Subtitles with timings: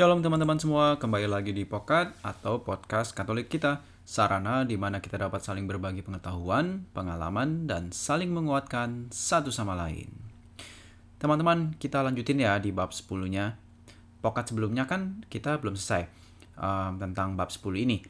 [0.00, 3.84] Shalom teman-teman semua, kembali lagi di Pokat atau Podcast Katolik kita.
[4.08, 10.08] Sarana di mana kita dapat saling berbagi pengetahuan, pengalaman, dan saling menguatkan satu sama lain.
[11.20, 13.60] Teman-teman, kita lanjutin ya di bab 10-nya.
[14.24, 16.08] Pokat sebelumnya kan kita belum selesai
[16.56, 18.00] um, tentang bab 10 ini.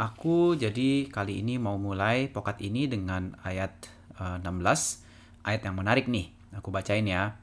[0.00, 3.76] Aku jadi kali ini mau mulai pokat ini dengan ayat
[4.16, 6.32] uh, 16, ayat yang menarik nih.
[6.56, 7.36] Aku bacain ya.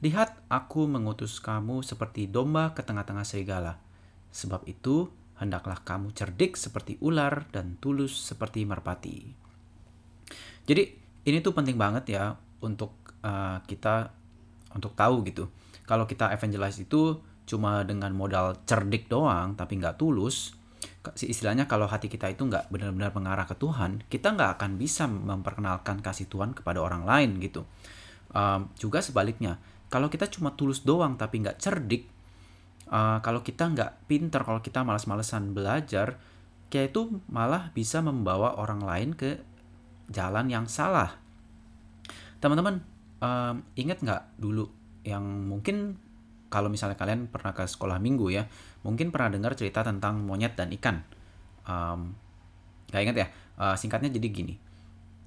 [0.00, 3.76] Lihat, aku mengutus kamu seperti domba ke tengah-tengah serigala.
[4.32, 9.28] Sebab itu, hendaklah kamu cerdik seperti ular dan tulus seperti merpati.
[10.64, 10.82] Jadi,
[11.28, 12.32] ini tuh penting banget ya
[12.64, 14.08] untuk uh, kita
[14.72, 15.52] untuk tahu gitu.
[15.84, 20.54] Kalau kita evangelize itu cuma dengan modal cerdik doang, tapi nggak tulus,
[21.18, 25.98] istilahnya kalau hati kita itu nggak benar-benar mengarah ke Tuhan, kita nggak akan bisa memperkenalkan
[26.00, 27.66] kasih Tuhan kepada orang lain gitu.
[28.30, 29.58] Um, juga sebaliknya,
[29.90, 32.06] kalau kita cuma tulus doang tapi nggak cerdik,
[32.90, 36.18] uh, kalau kita nggak pinter, kalau kita malas-malesan belajar,
[36.70, 39.42] kayak itu malah bisa membawa orang lain ke
[40.10, 41.18] jalan yang salah.
[42.38, 42.86] Teman-teman,
[43.18, 44.70] um, ingat nggak dulu
[45.02, 45.98] yang mungkin
[46.50, 48.46] kalau misalnya kalian pernah ke sekolah minggu ya,
[48.82, 51.02] mungkin pernah dengar cerita tentang monyet dan ikan.
[51.66, 52.18] Um,
[52.90, 54.54] gak ingat ya, uh, singkatnya jadi gini.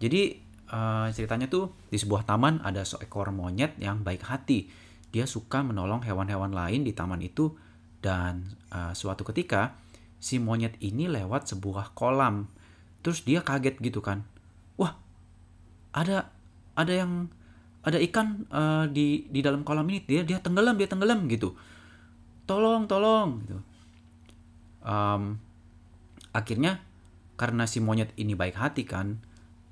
[0.04, 0.36] Jadi
[0.74, 4.68] uh, ceritanya tuh di sebuah taman ada seekor monyet yang baik hati.
[5.14, 7.54] Dia suka menolong hewan-hewan lain di taman itu
[8.02, 9.78] dan uh, suatu ketika
[10.18, 12.50] si monyet ini lewat sebuah kolam.
[13.06, 14.26] Terus dia kaget gitu kan.
[14.82, 14.98] Wah,
[15.94, 16.34] ada
[16.74, 17.30] ada yang
[17.84, 21.54] ada ikan uh, di di dalam kolam ini dia dia tenggelam dia tenggelam gitu.
[22.50, 23.60] Tolong tolong gitu.
[24.84, 25.40] Um,
[26.36, 26.82] akhirnya
[27.38, 29.22] karena si monyet ini baik hati kan,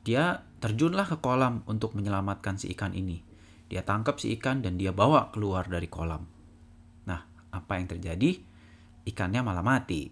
[0.01, 3.21] dia terjunlah ke kolam untuk menyelamatkan si ikan ini.
[3.69, 6.25] Dia tangkap si ikan dan dia bawa keluar dari kolam.
[7.07, 7.21] Nah,
[7.53, 8.37] apa yang terjadi?
[9.07, 10.11] Ikannya malah mati.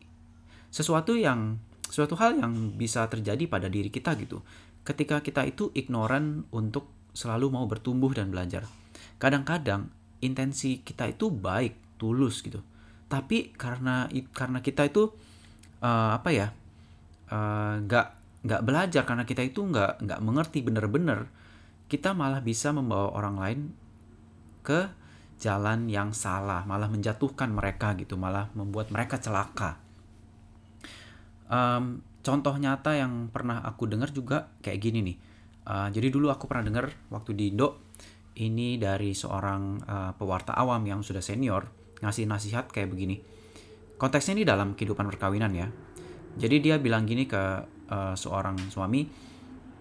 [0.70, 1.58] Sesuatu yang
[1.90, 4.42] suatu hal yang bisa terjadi pada diri kita gitu.
[4.86, 8.66] Ketika kita itu ignoran untuk selalu mau bertumbuh dan belajar.
[9.20, 9.90] Kadang-kadang
[10.24, 12.62] intensi kita itu baik, tulus gitu.
[13.10, 15.10] Tapi karena karena kita itu
[15.82, 16.48] uh, apa ya?
[17.30, 21.28] nggak uh, nggak belajar karena kita itu nggak nggak mengerti bener-bener
[21.90, 23.60] kita malah bisa membawa orang lain
[24.62, 24.88] ke
[25.40, 29.80] jalan yang salah malah menjatuhkan mereka gitu malah membuat mereka celaka.
[31.50, 35.18] Um, contoh nyata yang pernah aku dengar juga kayak gini nih.
[35.66, 37.90] Uh, jadi dulu aku pernah dengar waktu di Indo
[38.38, 41.66] ini dari seorang uh, pewarta awam yang sudah senior
[42.04, 43.18] ngasih nasihat kayak begini.
[43.98, 45.68] Konteksnya ini dalam kehidupan perkawinan ya.
[46.40, 49.06] Jadi dia bilang gini ke uh, seorang suami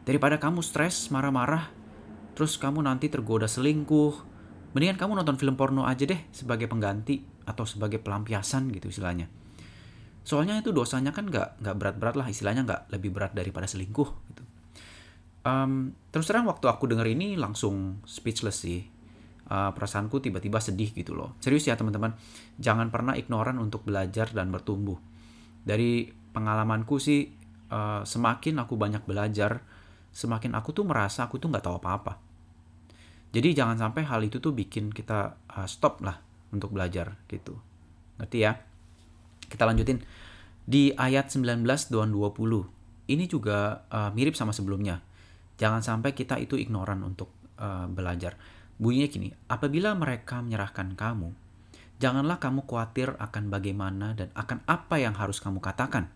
[0.03, 1.69] daripada kamu stres marah-marah
[2.33, 4.29] terus kamu nanti tergoda selingkuh
[4.73, 9.27] mendingan kamu nonton film porno aja deh sebagai pengganti atau sebagai pelampiasan gitu istilahnya.
[10.21, 14.43] Soalnya itu dosanya kan nggak nggak berat-berat lah istilahnya nggak lebih berat daripada selingkuh gitu.
[15.49, 18.85] Um, terus terang waktu aku denger ini langsung speechless sih.
[19.49, 21.33] Uh, perasaanku tiba-tiba sedih gitu loh.
[21.41, 22.13] Serius ya teman-teman.
[22.61, 25.01] Jangan pernah ignoran untuk belajar dan bertumbuh.
[25.65, 26.05] Dari
[26.37, 27.33] pengalamanku sih
[27.73, 29.63] uh, semakin aku banyak belajar,
[30.13, 32.21] semakin aku tuh merasa aku tuh nggak tahu apa-apa.
[33.29, 36.17] Jadi jangan sampai hal itu tuh bikin kita uh, stop lah
[36.53, 37.61] untuk belajar gitu.
[38.17, 38.57] Ngerti ya?
[39.45, 40.01] Kita lanjutin.
[40.69, 43.09] Di ayat 19 dan 20.
[43.09, 45.01] Ini juga uh, mirip sama sebelumnya.
[45.57, 48.37] Jangan sampai kita itu ignoran untuk uh, belajar.
[48.77, 51.33] Bunyinya gini, apabila mereka menyerahkan kamu,
[51.99, 56.13] janganlah kamu khawatir akan bagaimana dan akan apa yang harus kamu katakan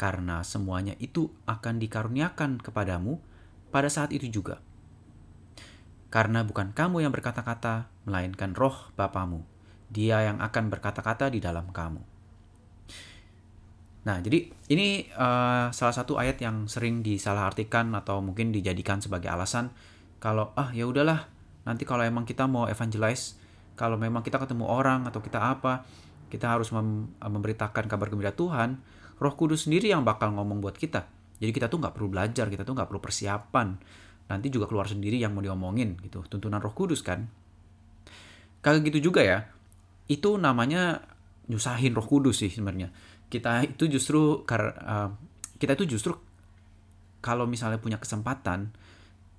[0.00, 3.20] karena semuanya itu akan dikaruniakan kepadamu
[3.68, 4.64] pada saat itu juga.
[6.08, 9.44] Karena bukan kamu yang berkata-kata, melainkan roh Bapamu.
[9.92, 12.00] Dia yang akan berkata-kata di dalam kamu.
[14.00, 19.68] Nah, jadi ini uh, salah satu ayat yang sering disalahartikan atau mungkin dijadikan sebagai alasan
[20.16, 21.28] kalau ah ya udahlah,
[21.68, 23.36] nanti kalau emang kita mau evangelize,
[23.76, 25.84] kalau memang kita ketemu orang atau kita apa,
[26.32, 28.80] kita harus mem memberitakan kabar gembira Tuhan,
[29.20, 31.04] Roh Kudus sendiri yang bakal ngomong buat kita.
[31.40, 33.76] Jadi kita tuh nggak perlu belajar, kita tuh nggak perlu persiapan.
[34.32, 36.24] Nanti juga keluar sendiri yang mau diomongin gitu.
[36.24, 37.28] Tuntunan Roh Kudus kan.
[38.64, 39.48] Kagak gitu juga ya.
[40.08, 41.04] Itu namanya
[41.52, 42.88] nyusahin Roh Kudus sih sebenarnya.
[43.28, 45.08] Kita itu justru uh,
[45.60, 46.16] kita itu justru
[47.20, 48.72] kalau misalnya punya kesempatan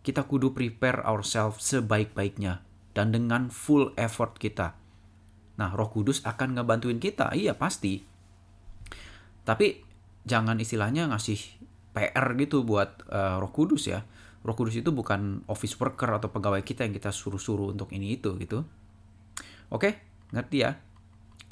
[0.02, 2.66] kita kudu prepare ourselves sebaik-baiknya
[2.98, 4.74] dan dengan full effort kita.
[5.62, 7.34] Nah, Roh Kudus akan ngebantuin kita.
[7.38, 8.02] Iya, pasti
[9.52, 9.84] tapi
[10.24, 11.60] jangan istilahnya ngasih
[11.92, 14.08] PR gitu buat uh, Roh Kudus ya.
[14.48, 18.32] Roh Kudus itu bukan office worker atau pegawai kita yang kita suruh-suruh untuk ini itu
[18.40, 18.64] gitu.
[19.68, 20.00] Oke,
[20.32, 20.80] ngerti ya?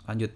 [0.08, 0.32] lanjut.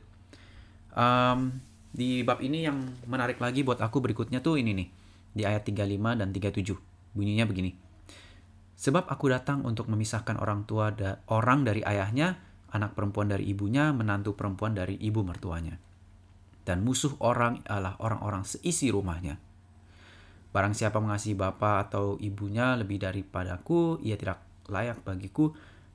[0.93, 2.77] Um, di bab ini yang
[3.09, 4.87] menarik lagi buat aku berikutnya tuh ini nih.
[5.33, 6.77] Di ayat 35 dan 37.
[7.15, 7.73] Bunyinya begini.
[8.77, 12.37] Sebab aku datang untuk memisahkan orang tua da orang dari ayahnya,
[12.69, 15.79] anak perempuan dari ibunya, menantu perempuan dari ibu mertuanya.
[16.63, 19.35] Dan musuh orang adalah orang-orang seisi rumahnya.
[20.53, 24.39] Barang siapa mengasihi bapa atau ibunya lebih daripadaku, ia tidak
[24.69, 25.51] layak bagiku.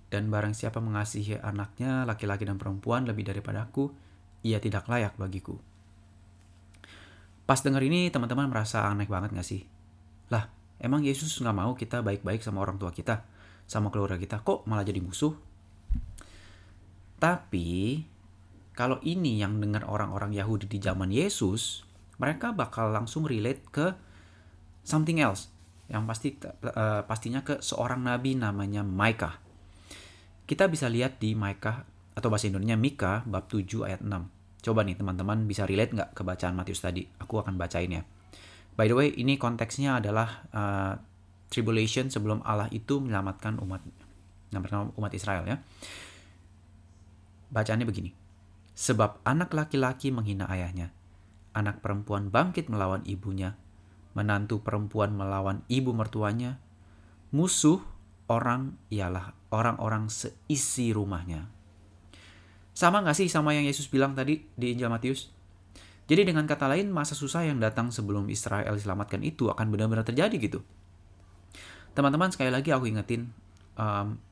[0.08, 3.92] Dan barang siapa mengasihi anaknya, laki-laki dan perempuan lebih daripadaku,
[4.42, 5.60] ia tidak layak bagiku.
[7.48, 9.64] Pas denger ini teman-teman merasa aneh banget gak sih?
[10.28, 13.24] Lah, emang Yesus nggak mau kita baik-baik sama orang tua kita,
[13.64, 15.32] sama keluarga kita, kok malah jadi musuh?
[17.16, 18.04] Tapi,
[18.78, 21.82] kalau ini yang dengar orang-orang Yahudi di zaman Yesus,
[22.22, 23.90] mereka bakal langsung relate ke
[24.86, 25.50] something else.
[25.90, 29.42] Yang pasti uh, pastinya ke seorang nabi namanya Maikah.
[30.46, 31.82] Kita bisa lihat di Maikah
[32.14, 34.62] atau bahasa Indonesia Mika bab 7 ayat 6.
[34.62, 37.02] Coba nih teman-teman bisa relate nggak ke bacaan Matius tadi?
[37.18, 38.06] Aku akan bacain ya.
[38.78, 40.94] By the way, ini konteksnya adalah uh,
[41.50, 43.82] tribulation sebelum Allah itu menyelamatkan umat
[44.94, 45.58] umat Israel ya.
[47.50, 48.27] Bacaannya begini.
[48.78, 50.94] Sebab anak laki-laki menghina ayahnya,
[51.50, 53.58] anak perempuan bangkit melawan ibunya,
[54.14, 56.62] menantu perempuan melawan ibu mertuanya,
[57.34, 57.82] musuh
[58.30, 61.50] orang ialah orang-orang seisi rumahnya.
[62.70, 65.34] Sama nggak sih sama yang Yesus bilang tadi di Injil Matius?
[66.06, 70.38] Jadi dengan kata lain, masa susah yang datang sebelum Israel diselamatkan itu akan benar-benar terjadi
[70.38, 70.62] gitu.
[71.98, 73.26] Teman-teman, sekali lagi aku ingetin,
[73.74, 74.22] um,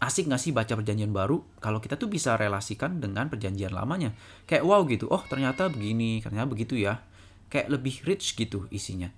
[0.00, 4.16] asik nggak sih baca perjanjian baru kalau kita tuh bisa relasikan dengan perjanjian lamanya.
[4.48, 7.04] Kayak wow gitu, oh ternyata begini, ternyata begitu ya.
[7.52, 9.12] Kayak lebih rich gitu isinya.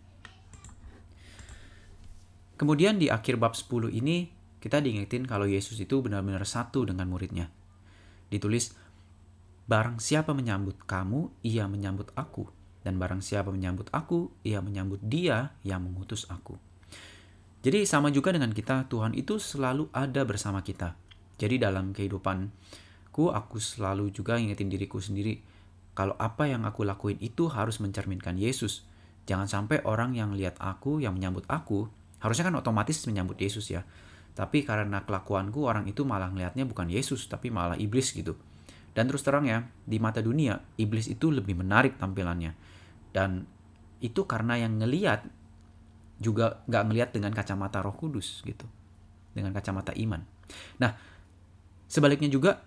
[2.59, 4.31] Kemudian di akhir bab 10 ini,
[4.63, 7.51] kita diingetin kalau Yesus itu benar-benar satu dengan muridnya
[8.33, 8.73] ditulis,
[9.63, 12.51] Barang siapa menyambut kamu, ia menyambut aku.
[12.83, 16.59] Dan barang siapa menyambut aku, ia menyambut dia yang mengutus aku.
[17.63, 20.99] Jadi sama juga dengan kita, Tuhan itu selalu ada bersama kita.
[21.39, 25.39] Jadi dalam kehidupanku, aku selalu juga ingetin diriku sendiri,
[25.95, 28.83] kalau apa yang aku lakuin itu harus mencerminkan Yesus.
[29.31, 31.87] Jangan sampai orang yang lihat aku, yang menyambut aku,
[32.19, 33.87] harusnya kan otomatis menyambut Yesus ya.
[34.33, 38.35] Tapi karena kelakuanku orang itu malah ngelihatnya bukan Yesus tapi malah iblis gitu.
[38.97, 42.57] Dan terus terang ya, di mata dunia iblis itu lebih menarik tampilannya.
[43.13, 43.45] Dan
[44.01, 45.29] itu karena yang ngeliat
[46.23, 48.65] juga nggak ngeliat dengan kacamata Roh Kudus gitu,
[49.35, 50.23] dengan kacamata iman.
[50.79, 50.95] Nah,
[51.91, 52.63] sebaliknya juga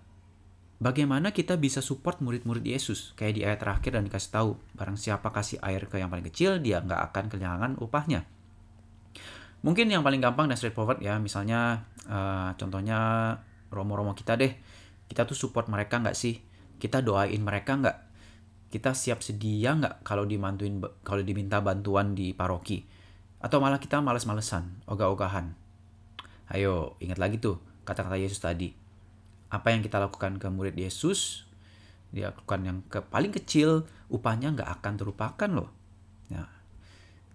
[0.78, 5.32] bagaimana kita bisa support murid-murid Yesus kayak di ayat terakhir dan dikasih tahu barang siapa
[5.32, 8.28] kasih air ke yang paling kecil dia nggak akan kehilangan upahnya
[9.66, 13.34] Mungkin yang paling gampang dan straightforward ya, misalnya uh, contohnya
[13.74, 14.54] romo-romo kita deh,
[15.10, 16.38] kita tuh support mereka nggak sih?
[16.78, 17.98] Kita doain mereka nggak?
[18.70, 22.86] Kita siap sedia nggak kalau dimantuin kalau diminta bantuan di paroki?
[23.46, 25.54] Atau malah kita males-malesan, ogah-ogahan?
[26.50, 28.74] Ayo, ingat lagi tuh kata-kata Yesus tadi.
[29.54, 31.46] Apa yang kita lakukan ke murid Yesus,
[32.10, 35.70] dia lakukan yang ke paling kecil, upahnya nggak akan terlupakan loh.
[36.34, 36.50] Nah,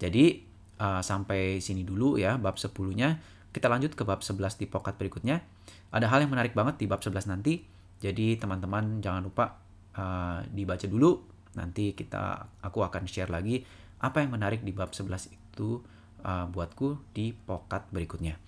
[0.03, 0.43] jadi
[0.83, 3.23] uh, sampai sini dulu ya bab 10-nya.
[3.55, 5.47] Kita lanjut ke bab 11 di pokat berikutnya.
[5.95, 7.63] Ada hal yang menarik banget di bab 11 nanti.
[8.03, 9.63] Jadi teman-teman jangan lupa
[9.95, 11.23] uh, dibaca dulu.
[11.55, 13.63] Nanti kita aku akan share lagi
[14.03, 18.39] apa yang menarik di bab 11 itu uh, buatku di pokat berikutnya.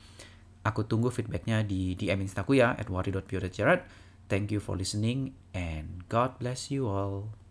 [0.63, 2.79] Aku tunggu feedbacknya di DM Instaku ya,
[3.67, 3.83] at.
[4.31, 7.42] Thank you for listening and God bless you all.